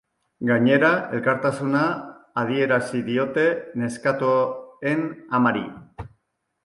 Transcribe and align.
Gainera, 0.51 0.87
elkartasuna 1.17 1.81
adierazi 2.43 3.03
diote 3.09 3.45
neskatoen 3.83 5.05
amari. 5.41 5.63